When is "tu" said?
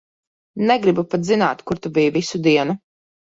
1.83-1.93